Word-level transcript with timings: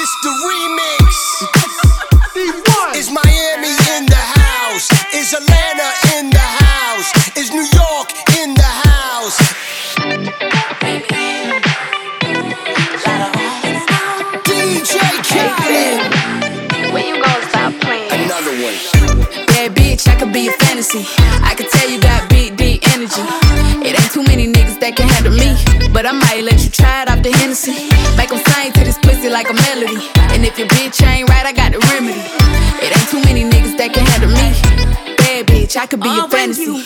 This 0.00 0.16
the 0.22 0.32
remix. 0.48 1.12
Is 2.96 3.10
Miami 3.12 3.68
in 3.96 4.06
the 4.06 4.16
house? 4.16 4.88
Is 5.12 5.34
Atlanta 5.34 5.92
in 6.16 6.30
the 6.30 6.38
house? 6.38 7.12
Is 7.36 7.50
New 7.52 7.68
York 7.68 8.08
in 8.40 8.54
the 8.54 8.62
house? 8.62 9.36
DJ 14.48 14.96
Khaled. 15.28 16.00
When 16.94 17.04
you 17.04 17.22
gonna 17.22 17.48
stop 17.50 17.74
playing? 17.82 18.10
Another 18.24 18.56
one. 18.64 18.76
Bad 19.48 19.74
bitch, 19.76 20.08
I 20.08 20.14
could 20.18 20.32
be 20.32 20.48
a 20.48 20.52
fantasy. 20.52 21.04
I 21.44 21.54
could 21.54 21.68
tell 21.68 21.90
you 21.90 22.00
got 22.00 22.26
big, 22.30 22.56
deep 22.56 22.88
energy. 22.94 23.20
It 23.86 24.00
ain't 24.00 24.12
too 24.12 24.22
many 24.22 24.50
niggas 24.50 24.80
that 24.80 24.96
can 24.96 25.08
handle 25.08 25.34
me. 25.34 25.52
But 25.92 26.06
I 26.06 26.12
might 26.12 26.42
let 26.42 26.64
you 26.64 26.70
try 26.70 27.02
it 27.02 27.10
off 27.10 27.22
the 27.22 27.32
Hennessy. 27.32 27.90
Make 28.16 28.32
'em 28.32 28.38
sing 28.38 28.44
to 28.44 28.46
this 28.46 28.49
pussy 29.20 29.32
like 29.32 29.50
a 29.50 29.54
melody. 29.54 29.98
And 30.34 30.44
if 30.44 30.58
your 30.58 30.68
bitch 30.68 31.04
ain't 31.06 31.28
right, 31.28 31.44
I 31.46 31.52
got 31.52 31.72
the 31.72 31.78
remedy. 31.92 32.20
It 32.84 32.96
ain't 32.96 33.08
too 33.10 33.20
many 33.22 33.44
niggas 33.44 33.76
that 33.78 33.92
can 33.92 34.04
handle 34.06 34.30
me. 34.30 35.16
Bad 35.16 35.46
bitch, 35.46 35.76
I 35.76 35.86
could 35.86 36.00
be 36.00 36.08
Oh, 36.08 36.24
a 36.26 36.28
fantasy. 36.28 36.84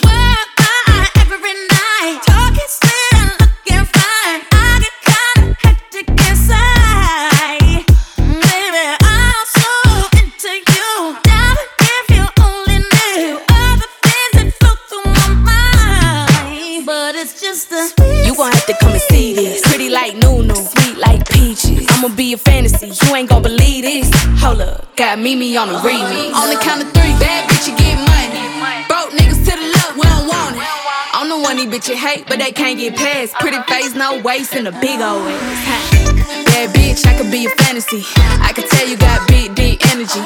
I'ma 22.05 22.15
be 22.15 22.33
a 22.33 22.37
fantasy, 22.37 22.93
you 23.01 23.15
ain't 23.15 23.29
gon' 23.29 23.41
believe 23.41 23.81
this. 23.81 24.11
Hold 24.37 24.61
up, 24.61 24.95
got 24.95 25.17
Mimi 25.17 25.57
on 25.57 25.69
the 25.69 25.73
remix. 25.81 26.37
On 26.37 26.53
the 26.53 26.59
count 26.61 26.83
of 26.85 26.93
three, 26.93 27.09
bad 27.17 27.49
bitch, 27.49 27.65
you 27.65 27.73
get 27.81 27.97
money. 27.97 28.85
Broke 28.85 29.09
niggas 29.09 29.41
to 29.41 29.53
the 29.57 29.65
left, 29.73 29.97
we 29.97 30.05
don't 30.05 30.29
want 30.29 30.53
it. 30.53 30.61
I'm 31.17 31.29
the 31.29 31.39
one 31.41 31.57
these 31.57 31.65
bitches 31.65 31.97
hate, 31.97 32.27
but 32.27 32.37
they 32.37 32.51
can't 32.51 32.77
get 32.77 32.95
past. 32.95 33.33
Pretty 33.41 33.57
face, 33.65 33.95
no 33.95 34.21
waist, 34.21 34.53
and 34.53 34.67
a 34.67 34.71
big 34.71 35.01
old 35.01 35.25
ass. 35.25 36.45
Bad 36.45 36.75
bitch, 36.77 37.01
I 37.09 37.17
could 37.17 37.31
be 37.31 37.47
a 37.47 37.49
fantasy. 37.65 38.05
I 38.37 38.53
could 38.53 38.69
tell 38.69 38.87
you 38.87 38.97
got 38.97 39.27
big, 39.27 39.55
deep 39.55 39.81
energy. 39.89 40.21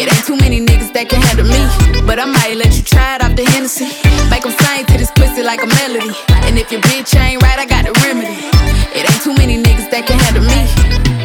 It 0.00 0.08
ain't 0.08 0.24
too 0.24 0.40
many 0.40 0.64
niggas 0.64 0.94
that 0.94 1.10
can 1.10 1.20
handle 1.20 1.44
me. 1.44 1.60
But 2.06 2.18
I 2.18 2.24
might 2.24 2.56
let 2.56 2.72
you 2.78 2.82
try 2.82 3.16
it 3.16 3.22
off 3.22 3.36
the 3.36 3.44
Hennessy. 3.44 3.92
Make 4.32 4.46
'em 4.46 4.56
sing 4.56 4.86
to 4.86 4.96
this 4.96 5.10
pussy 5.10 5.42
like 5.42 5.62
a 5.62 5.68
melody. 5.84 6.16
And 6.48 6.56
if 6.56 6.72
your 6.72 6.80
bitch 6.80 7.12
ain't 7.12 7.42
right, 7.42 7.58
I 7.58 7.66
got 7.66 7.84
the 7.84 7.92
remedy. 8.00 8.40
It 8.96 9.04
ain't 9.04 9.22
too 9.22 9.34
many 9.34 9.62
niggas 9.62 9.90
that 9.90 10.06
can 10.06 10.18
handle 10.18 10.44
me. 10.48 11.19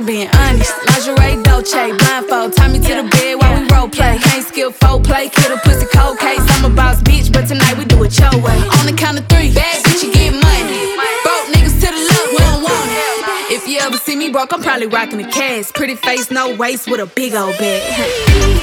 Just 0.00 0.06
being 0.06 0.28
honest. 0.28 0.72
Lingerie, 0.86 1.42
Dolce, 1.42 1.92
blindfold. 1.92 2.54
Tie 2.54 2.68
me 2.68 2.78
to 2.78 3.02
the 3.02 3.08
bed 3.10 3.34
while 3.36 3.60
we 3.60 3.68
role 3.68 3.88
play. 3.88 4.16
Can't 4.18 4.46
skill 4.46 4.72
folk 4.72 5.04
play, 5.04 5.28
kill 5.28 5.52
a 5.52 5.58
pussy 5.58 5.84
cold 5.92 6.18
case. 6.18 6.40
I'm 6.40 6.72
a 6.72 6.74
boss 6.74 7.02
bitch, 7.02 7.30
but 7.30 7.46
tonight 7.46 7.76
we 7.76 7.84
do 7.84 8.02
it 8.04 8.18
your 8.18 8.32
way. 8.40 8.56
On 8.80 8.86
the 8.86 8.94
count 8.96 9.18
of 9.18 9.28
three, 9.28 9.52
bad 9.52 9.84
bitch, 9.84 10.02
you 10.02 10.10
get 10.10 10.32
money. 10.32 10.96
Broke 11.22 11.52
niggas 11.52 11.80
to 11.80 11.88
the 11.92 12.02
left, 12.08 12.32
we 12.32 12.38
don't 12.38 12.62
want 12.62 12.90
it. 12.90 13.52
If 13.52 13.68
you 13.68 13.78
ever 13.80 13.98
see 13.98 14.16
me 14.16 14.30
broke, 14.30 14.54
I'm 14.54 14.62
probably 14.62 14.86
rocking 14.86 15.18
the 15.18 15.28
cash. 15.28 15.70
Pretty 15.72 15.96
face, 15.96 16.30
no 16.30 16.56
waist, 16.56 16.90
with 16.90 17.00
a 17.00 17.06
big 17.06 17.34
old 17.34 17.58
bag. 17.58 18.59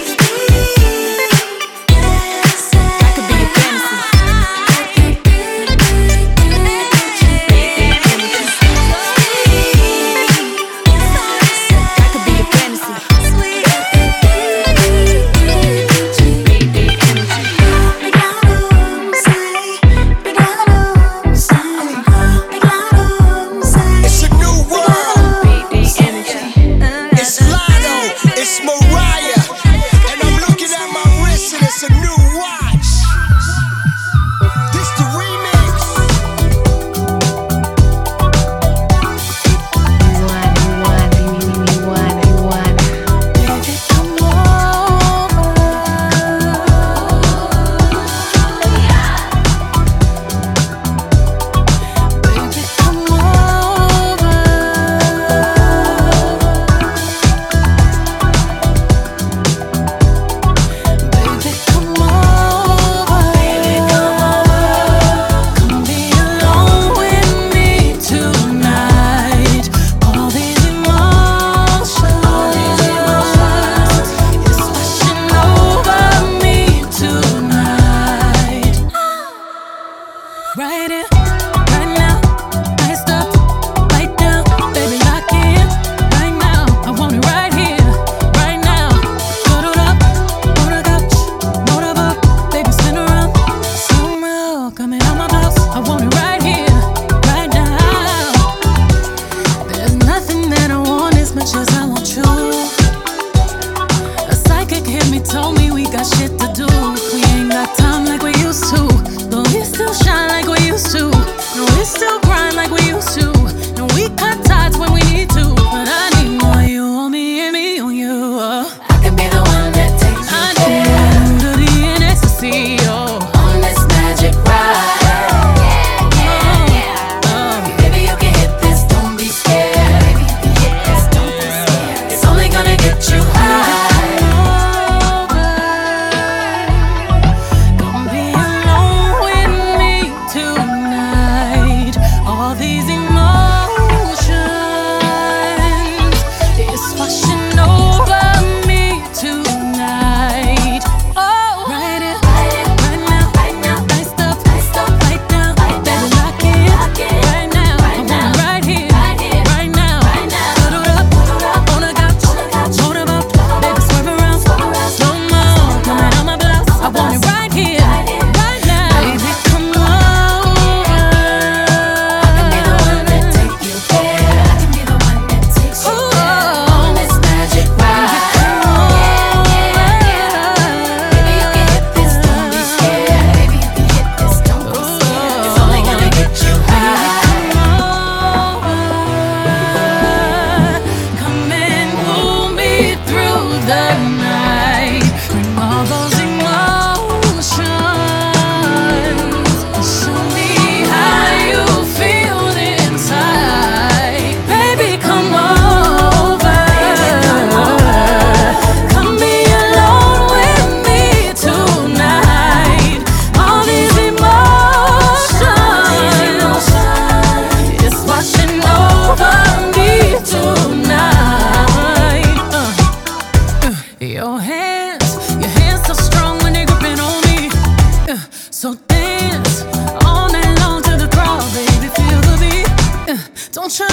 Don't 233.58 233.80
you 233.80 233.88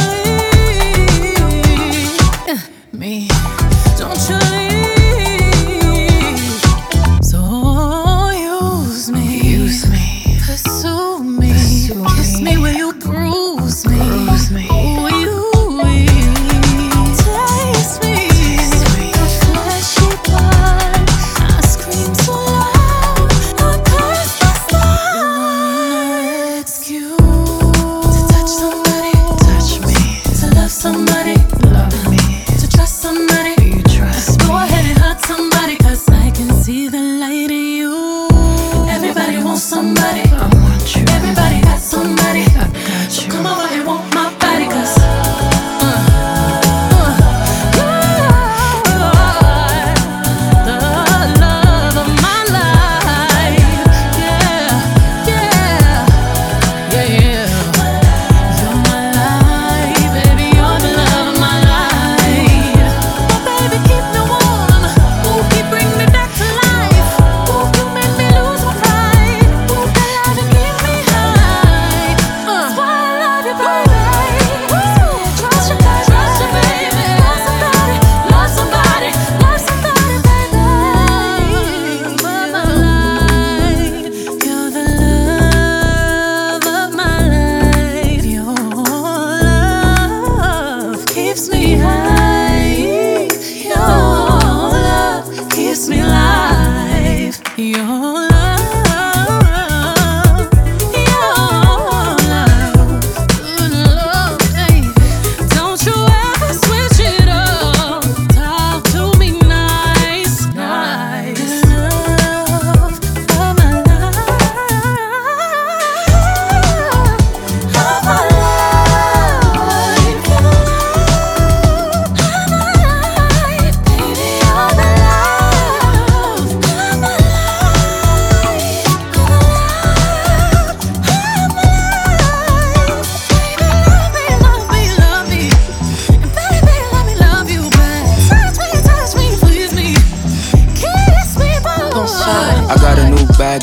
leave 2.46 2.68
me. 2.92 3.28
Don't 3.96 4.28
you 4.28 4.53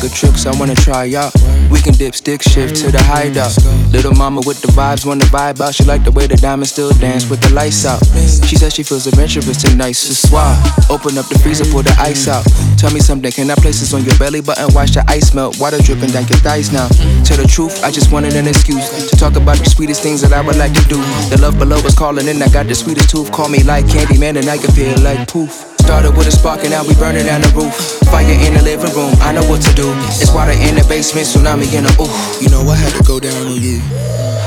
I 0.02 0.58
wanna 0.58 0.74
try 0.74 1.14
out. 1.14 1.32
We 1.70 1.80
can 1.80 1.94
dip, 1.94 2.16
stick, 2.16 2.42
shift 2.42 2.76
to 2.78 2.92
the 2.92 2.98
hideout. 3.04 3.54
Little 3.94 4.16
mama 4.16 4.42
with 4.48 4.60
the 4.62 4.68
vibes, 4.70 5.06
wanna 5.06 5.26
vibe 5.26 5.62
out. 5.62 5.76
She 5.76 5.84
like 5.84 6.04
the 6.04 6.10
way 6.10 6.26
the 6.26 6.38
diamonds 6.38 6.72
still 6.72 6.90
dance 6.98 7.30
with 7.30 7.40
the 7.42 7.54
lights 7.54 7.86
out. 7.86 8.02
She 8.50 8.56
says 8.56 8.74
she 8.74 8.82
feels 8.82 9.06
adventurous 9.06 9.62
tonight, 9.62 9.92
so 9.94 10.14
swap. 10.14 10.58
Open 10.90 11.18
up 11.20 11.28
the 11.28 11.38
freezer, 11.38 11.66
pull 11.70 11.84
the 11.84 11.94
ice 12.00 12.28
out. 12.28 12.44
Tell 12.78 12.92
me 12.92 13.00
something, 13.00 13.32
can 13.32 13.52
I 13.52 13.56
place 13.56 13.80
this 13.80 13.94
on 13.94 14.04
your 14.04 14.18
belly 14.18 14.42
button? 14.42 14.74
Watch 14.74 14.92
the 14.92 15.06
ice 15.08 15.36
melt, 15.36 15.60
water 15.60 15.78
dripping 15.78 16.10
down 16.10 16.26
your 16.26 16.42
thighs 16.42 16.74
now. 16.74 16.88
Tell 17.22 17.38
the 17.38 17.46
truth, 17.48 17.84
I 17.84 17.92
just 17.92 18.12
wanted 18.12 18.34
an 18.34 18.48
excuse 18.48 18.90
to 19.12 19.16
talk 19.16 19.36
about 19.36 19.60
the 19.60 19.70
sweetest 19.70 20.02
things 20.02 20.22
that 20.22 20.34
I 20.34 20.42
would 20.42 20.58
like 20.58 20.74
to 20.74 20.84
do. 20.90 20.98
The 21.30 21.38
love 21.40 21.60
below 21.60 21.78
is 21.78 21.94
calling, 21.94 22.28
and 22.28 22.42
I 22.42 22.50
got 22.50 22.66
the 22.66 22.74
sweetest 22.74 23.12
tooth. 23.12 23.32
Call 23.32 23.50
me 23.50 23.62
like 23.64 23.86
Candyman, 23.86 24.42
and 24.42 24.50
I 24.50 24.58
can 24.58 24.72
feel 24.72 24.98
like 25.00 25.28
poof. 25.28 25.71
Started 25.92 26.16
with 26.16 26.28
a 26.28 26.32
spark 26.32 26.64
and 26.64 26.72
now 26.72 26.88
we 26.88 26.96
burning 26.96 27.28
down 27.28 27.44
the 27.44 27.52
roof. 27.52 27.76
Fire 28.08 28.24
in 28.24 28.56
the 28.56 28.64
living 28.64 28.96
room, 28.96 29.12
I 29.20 29.36
know 29.36 29.44
what 29.52 29.60
to 29.68 29.76
do. 29.76 29.92
It's 30.08 30.32
water 30.32 30.56
in 30.56 30.80
the 30.80 30.88
basement, 30.88 31.28
tsunami 31.28 31.68
in 31.76 31.84
the 31.84 31.92
ooh. 32.00 32.08
You 32.40 32.48
know 32.48 32.64
I 32.64 32.80
had 32.80 32.96
to 32.96 33.04
go 33.04 33.20
down 33.20 33.36
on 33.36 33.60
you. 33.60 33.84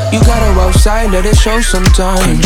You 0.08 0.24
gotta 0.24 0.56
outside, 0.56 1.12
let 1.12 1.28
it 1.28 1.36
show 1.36 1.60
sometime. 1.60 2.40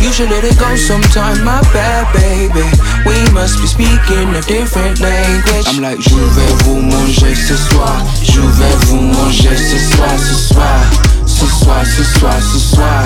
You 0.00 0.08
should 0.08 0.32
let 0.32 0.40
it 0.40 0.56
go 0.56 0.72
sometime, 0.72 1.44
my 1.44 1.60
bad 1.76 2.08
baby. 2.16 2.64
We 3.04 3.20
must 3.36 3.60
be 3.60 3.68
speaking 3.68 4.32
a 4.32 4.40
different 4.48 5.04
language. 5.04 5.68
I'm 5.68 5.84
like, 5.84 6.00
je 6.00 6.16
vais 6.16 6.52
vous 6.64 6.80
manger 6.80 7.36
ce 7.36 7.60
soir. 7.68 7.92
Je 8.24 8.40
vais 8.40 8.76
vous 8.88 9.04
manger 9.04 9.52
ce 9.52 9.76
soir, 9.92 10.16
ce 10.16 10.36
soir. 10.48 10.80
Ce 11.28 11.44
soir, 11.60 11.84
ce 11.84 12.04
soir, 12.16 12.40
ce 12.40 12.58
soir. 12.72 13.04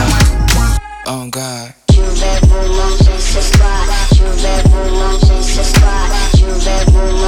Oh 1.10 1.26
God. 1.26 1.74
Je 1.90 2.06
vais 2.22 2.38
vous 2.46 2.70
manger 2.70 3.18
ce 3.18 3.42
soir. 3.42 4.03
Vous 4.44 4.90
manger 4.94 5.42
ce 5.42 5.62
soir. 5.62 7.23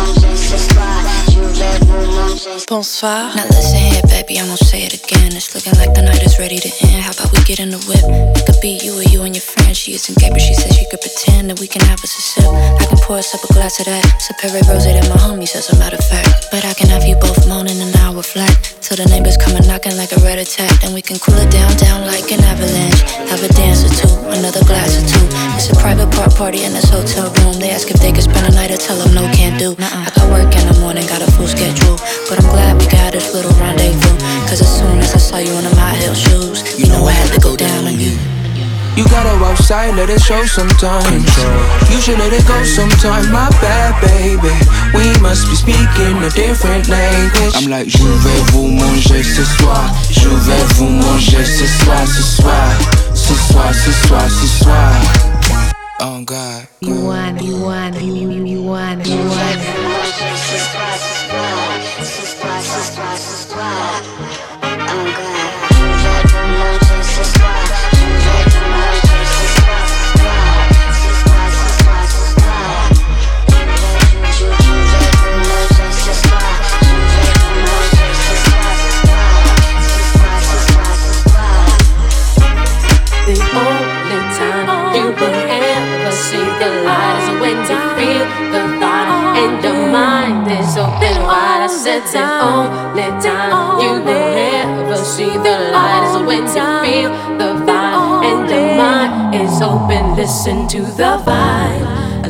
Bonsoir. 2.67 3.31
Now 3.39 3.47
listen 3.47 3.79
here, 3.79 4.03
baby, 4.11 4.43
I 4.43 4.43
won't 4.43 4.59
say 4.59 4.83
it 4.83 4.91
again. 4.91 5.31
It's 5.39 5.55
looking 5.55 5.79
like 5.79 5.95
the 5.95 6.03
night 6.03 6.19
is 6.27 6.35
ready 6.43 6.59
to 6.59 6.71
end. 6.91 6.99
How 6.99 7.15
about 7.15 7.31
we 7.31 7.39
get 7.47 7.63
in 7.63 7.71
the 7.71 7.79
whip? 7.87 8.03
It 8.35 8.43
could 8.43 8.59
be 8.59 8.75
you 8.83 8.99
or 8.99 9.07
you 9.07 9.23
and 9.23 9.39
your 9.39 9.47
friend. 9.47 9.71
She 9.71 9.95
isn't 9.95 10.19
gay, 10.19 10.35
but 10.35 10.43
she 10.43 10.51
says 10.51 10.75
she 10.75 10.83
could 10.91 10.99
pretend 10.99 11.47
that 11.47 11.63
we 11.63 11.71
can 11.71 11.79
have 11.87 12.03
us 12.03 12.11
a 12.19 12.23
sip. 12.27 12.51
I 12.51 12.91
can 12.91 12.99
pour 13.07 13.23
us 13.23 13.31
up 13.39 13.47
a 13.47 13.51
glass 13.55 13.79
of 13.79 13.87
that. 13.87 14.03
Superior 14.19 14.67
rose 14.67 14.83
that 14.83 14.99
my 15.07 15.15
homies, 15.15 15.55
as 15.55 15.71
a 15.71 15.79
matter 15.79 15.95
of 15.95 16.03
fact. 16.11 16.51
But 16.51 16.67
I 16.67 16.75
can 16.75 16.91
have 16.91 17.07
you 17.07 17.15
both 17.23 17.39
moaning 17.47 17.79
an 17.79 17.95
hour 18.03 18.19
flat. 18.19 18.51
Till 18.83 18.99
the 18.99 19.07
neighbors 19.15 19.39
come 19.39 19.55
and 19.55 19.67
knocking 19.71 19.95
like 19.95 20.11
a 20.11 20.19
red 20.27 20.43
attack. 20.43 20.75
Then 20.83 20.91
we 20.91 21.07
can 21.07 21.23
cool 21.23 21.39
it 21.39 21.55
down, 21.55 21.71
down 21.79 22.03
like 22.03 22.27
an 22.35 22.43
avalanche. 22.43 23.31
Have 23.31 23.47
a 23.47 23.51
dance 23.55 23.87
or 23.87 23.95
two, 23.95 24.11
another 24.35 24.67
glass 24.67 24.99
or 24.99 25.07
two. 25.07 25.27
It's 25.55 25.71
a 25.71 25.79
private 25.79 26.11
part 26.11 26.35
party 26.35 26.67
in 26.67 26.75
this 26.75 26.91
hotel 26.91 27.31
room. 27.47 27.63
They 27.63 27.71
ask 27.71 27.87
if 27.95 28.03
they 28.03 28.11
can 28.11 28.27
spend 28.27 28.43
a 28.43 28.55
night, 28.59 28.75
I 28.75 28.79
tell 28.79 28.99
them 28.99 29.15
no, 29.15 29.23
can't 29.31 29.55
do. 29.55 29.79
Nuh-uh. 29.79 30.03
I 30.03 30.11
got 30.19 30.27
work 30.35 30.51
in 30.51 30.67
the 30.67 30.75
morning, 30.83 31.07
got 31.07 31.23
a 31.23 31.31
full 31.31 31.47
schedule. 31.47 31.95
But 32.27 32.43
I'm 32.43 32.56
glad 32.57 32.81
we 32.81 32.87
got 32.89 33.13
this 33.13 33.35
little 33.35 33.53
rendezvous. 33.61 34.17
Cause 34.49 34.61
as 34.65 34.73
soon 34.81 34.99
as 35.05 35.13
I 35.15 35.21
saw 35.21 35.39
you 35.39 35.53
in 35.61 35.65
the 35.69 35.75
high 35.77 35.97
heel 36.01 36.17
shoes, 36.17 36.65
you 36.81 36.89
know 36.89 37.05
I 37.05 37.13
had 37.13 37.31
to 37.37 37.41
go 37.41 37.53
down 37.55 37.85
on 37.85 38.01
you. 38.01 38.17
You 38.97 39.05
gotta 39.13 39.37
outside, 39.45 39.95
let 39.95 40.09
it 40.09 40.23
show 40.23 40.43
sometimes. 40.47 41.29
You 41.93 42.01
should 42.01 42.19
let 42.19 42.33
it 42.33 42.47
go 42.49 42.57
sometime, 42.65 43.29
my 43.31 43.51
bad 43.61 43.93
baby. 44.01 44.57
We 44.97 45.05
must 45.21 45.45
be 45.53 45.55
speaking 45.55 46.17
a 46.25 46.31
different 46.33 46.89
language. 46.89 47.53
I'm 47.61 47.69
like, 47.69 47.89
je 47.89 48.09
vais 48.25 48.41
vous 48.53 48.69
manger 48.69 49.23
ce 49.23 49.45
soir. 49.45 49.85
Je 50.11 50.31
vais 50.49 50.65
vous 50.77 50.89
manger 50.89 51.45
ce 51.45 51.67
soir, 51.85 52.07
ce 52.09 52.23
soir. 52.23 52.69
Ce 53.13 53.35
soir, 53.35 53.75
ce 53.75 53.93
soir, 54.07 54.25
ce 54.31 54.65
soir. 54.65 54.93
Oh 56.01 56.23
God. 56.25 56.67
You 56.81 56.95
want, 57.05 57.43
you 57.43 57.61
want, 57.61 58.01
you, 58.01 58.15
you, 58.15 58.45
you 58.47 58.63
want, 58.63 59.07
you 59.07 59.19
want. 59.29 60.86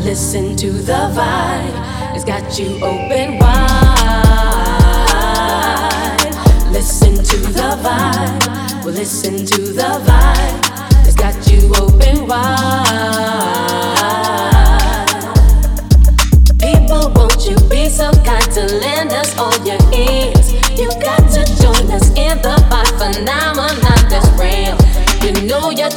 Listen 0.07 0.57
to 0.57 0.71
the 0.71 1.11
vibe. 1.17 2.15
It's 2.15 2.25
got 2.25 2.59
you 2.59 2.77
open 2.83 3.39
wide. 3.39 4.37
Listen 6.73 7.15
to 7.17 7.37
the 7.53 7.77
vibe, 7.85 8.85
well 8.85 8.95
listen 8.95 9.45
to 9.47 9.63
the 9.73 10.01
vibe. 10.09 11.07
It's 11.07 11.17
got 11.17 11.51
you 11.51 11.75
open 11.75 12.27
wide. 12.27 13.16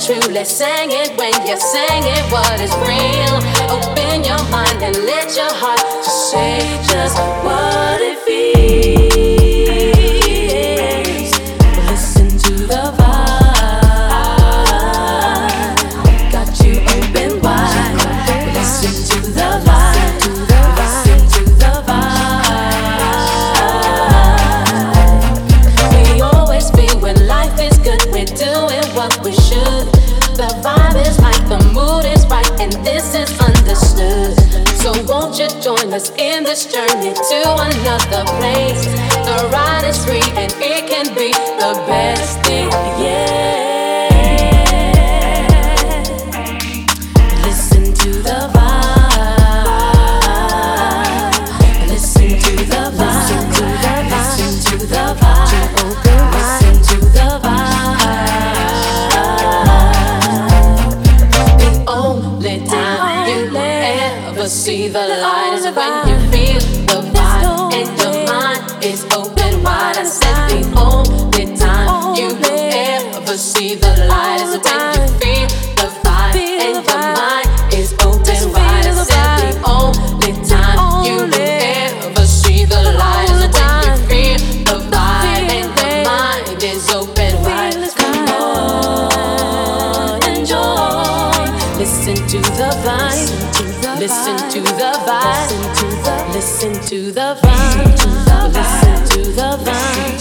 true. 0.09 0.33
Let's 0.33 0.51
sing 0.51 0.89
it 0.91 1.15
when 1.17 1.33
you 1.45 1.57
sing 1.57 2.03
it. 2.03 2.23
What 2.31 2.59
is 2.59 2.73
real? 2.89 3.35
Open 3.69 4.23
your 4.23 4.41
mind 4.49 4.81
and 4.81 4.95
let 5.05 5.35
your 5.35 5.53
heart 5.53 6.03
to 6.03 6.09
say. 6.09 6.98
can 41.03 41.15
be 41.15 41.31
the 41.31 41.83
best. 41.87 42.48
Listen 93.99 94.37
to 94.49 94.61
the 94.61 94.91
vibe. 95.05 95.49
Listen 95.51 95.73
to 95.73 95.91
the 95.91 96.05
vibe. 96.05 96.33
Listen 96.33 96.73
to 96.85 97.11
the 97.11 97.37
vibe. 97.41 98.53
Listen 98.53 99.23
to 99.23 99.31
the 99.33 99.57
vibe. 99.65 100.18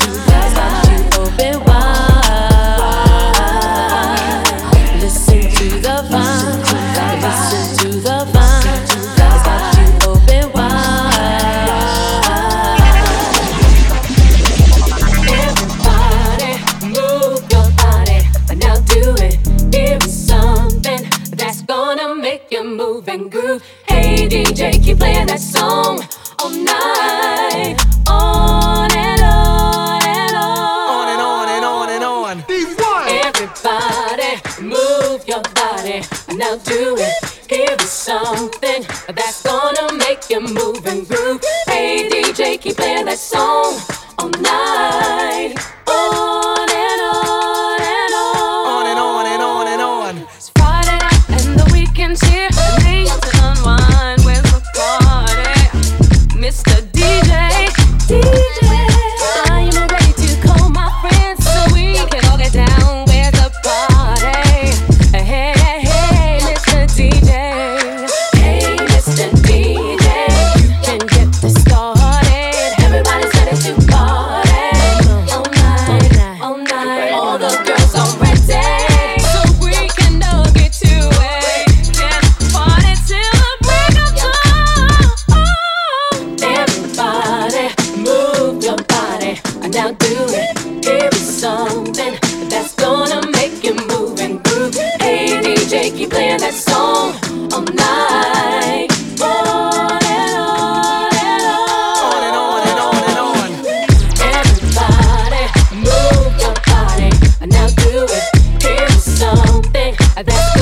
That's 110.27 110.58